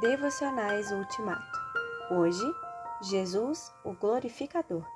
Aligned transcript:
Devocionais 0.00 0.92
Ultimato. 0.92 1.58
Hoje, 2.08 2.44
Jesus, 3.02 3.74
o 3.84 3.92
glorificador. 3.94 4.86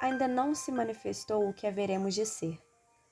Ainda 0.00 0.26
não 0.26 0.56
se 0.56 0.72
manifestou 0.72 1.48
o 1.48 1.54
que 1.54 1.64
haveremos 1.64 2.16
de 2.16 2.26
ser. 2.26 2.60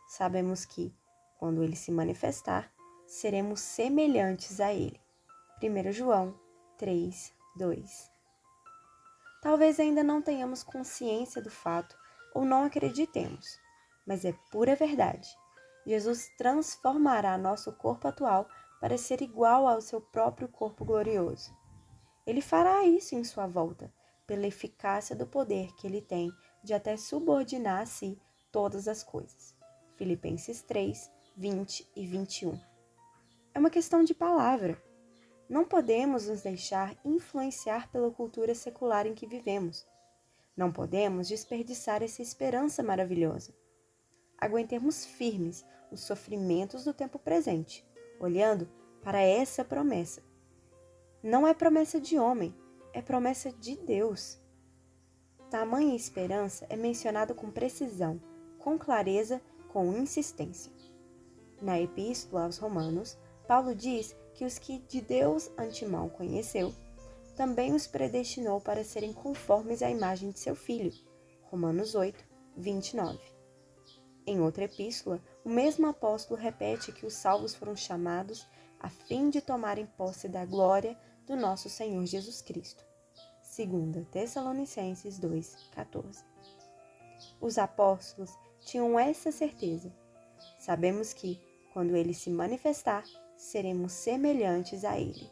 Sabemos 0.09 0.65
que, 0.65 0.93
quando 1.39 1.63
ele 1.63 1.77
se 1.77 1.93
manifestar, 1.93 2.73
seremos 3.07 3.61
semelhantes 3.61 4.59
a 4.61 4.73
ele. 4.73 5.01
1 5.63 5.93
João 5.93 6.35
3, 6.77 7.33
2. 7.57 8.11
Talvez 9.43 9.79
ainda 9.79 10.03
não 10.03 10.21
tenhamos 10.21 10.65
consciência 10.65 11.41
do 11.41 11.51
fato 11.51 11.97
ou 12.35 12.45
não 12.45 12.65
acreditemos, 12.65 13.61
mas 14.05 14.25
é 14.25 14.35
pura 14.51 14.75
verdade. 14.75 15.29
Jesus 15.87 16.29
transformará 16.37 17.39
nosso 17.39 17.73
corpo 17.75 18.09
atual 18.09 18.49
para 18.83 18.99
ser 18.99 19.23
igual 19.23 19.69
ao 19.69 19.81
seu 19.81 20.01
próprio 20.01 20.49
corpo 20.49 20.85
glorioso. 20.85 21.57
Ele 22.27 22.41
fará 22.41 22.85
isso 22.85 23.15
em 23.15 23.23
sua 23.23 23.47
volta, 23.47 23.95
pela 24.27 24.45
eficácia 24.45 25.15
do 25.15 25.25
poder 25.25 25.73
que 25.77 25.87
ele 25.87 26.03
tem 26.03 26.33
de 26.65 26.75
até 26.75 26.97
subordinar 26.97 27.83
a 27.83 27.87
si 27.87 28.19
todas 28.51 28.89
as 28.89 29.05
coisas. 29.05 29.55
Filipenses 29.95 30.63
3, 30.63 31.09
20 31.37 31.89
e 31.95 32.05
21. 32.05 32.59
É 33.55 33.59
uma 33.61 33.71
questão 33.71 34.03
de 34.03 34.15
palavra. 34.15 34.77
Não 35.49 35.65
podemos 35.65 36.27
nos 36.27 36.43
deixar 36.43 36.97
influenciar 37.05 37.89
pela 37.89 38.11
cultura 38.11 38.53
secular 38.53 39.07
em 39.07 39.15
que 39.15 39.29
vivemos. 39.29 39.87
Não 40.57 40.73
podemos 40.73 41.29
desperdiçar 41.29 42.03
essa 42.03 42.21
esperança 42.21 42.83
maravilhosa. 42.83 43.55
Aguentemos 44.37 45.07
firmes 45.07 45.65
os 45.89 46.01
sofrimentos 46.01 46.85
do 46.85 46.93
tempo 46.93 47.17
presente 47.17 47.87
olhando 48.23 48.69
para 49.03 49.21
essa 49.21 49.65
promessa. 49.65 50.23
Não 51.23 51.47
é 51.47 51.53
promessa 51.53 52.01
de 52.01 52.19
homem, 52.19 52.55
é 52.93 53.03
promessa 53.03 53.51
de 53.53 53.77
Deus. 53.77 54.41
Tamanha 55.51 55.95
esperança 55.95 56.67
é 56.71 56.77
mencionado 56.77 57.35
com 57.35 57.51
precisão, 57.51 58.21
com 58.59 58.79
clareza, 58.79 59.41
com 59.73 59.93
insistência. 59.93 60.73
Na 61.61 61.81
Epístola 61.81 62.45
aos 62.45 62.59
Romanos, 62.59 63.19
Paulo 63.47 63.75
diz 63.75 64.17
que 64.35 64.45
os 64.45 64.59
que 64.59 64.79
de 64.79 65.01
Deus 65.01 65.51
antemão 65.59 66.09
conheceu, 66.09 66.73
também 67.37 67.75
os 67.75 67.87
predestinou 67.87 68.61
para 68.61 68.85
serem 68.85 69.13
conformes 69.13 69.83
à 69.83 69.91
imagem 69.91 70.31
de 70.31 70.39
seu 70.39 70.55
Filho. 70.55 70.93
Romanos 71.45 71.95
8, 71.95 72.25
29. 72.57 73.32
Em 74.27 74.41
outra 74.41 74.65
epístola, 74.65 75.21
o 75.45 75.49
mesmo 75.49 75.87
apóstolo 75.87 76.41
repete 76.41 76.93
que 76.93 77.05
os 77.05 77.15
salvos 77.15 77.55
foram 77.55 77.75
chamados 77.75 78.47
a 78.79 78.89
fim 78.89 79.31
de 79.31 79.41
tomarem 79.41 79.87
posse 79.87 80.29
da 80.29 80.45
glória 80.45 80.97
do 81.27 81.37
nosso 81.37 81.69
Senhor 81.69 82.05
Jesus 82.07 82.41
Cristo. 82.41 82.85
2 83.43 84.07
Tessalonicenses 84.11 85.19
2:14. 85.19 86.25
Os 87.41 87.59
apóstolos 87.59 88.37
tinham 88.61 88.99
essa 88.99 89.33
certeza. 89.33 89.93
Sabemos 90.59 91.13
que, 91.13 91.41
quando 91.73 91.97
ele 91.97 92.15
se 92.15 92.31
manifestar, 92.31 93.05
seremos 93.37 93.93
semelhantes 93.93 94.85
a 94.85 94.99
ele. 94.99 95.31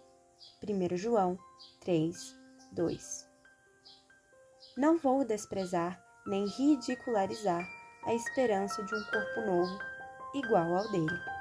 1 0.62 0.96
João 0.96 1.38
3, 1.80 2.36
2. 2.72 3.28
Não 4.76 4.98
vou 4.98 5.24
desprezar 5.24 6.02
nem 6.26 6.46
ridicularizar 6.46 7.79
a 8.04 8.14
esperança 8.14 8.82
de 8.82 8.94
um 8.94 9.04
corpo 9.04 9.40
novo 9.42 9.78
igual 10.34 10.76
ao 10.76 10.90
dele. 10.90 11.39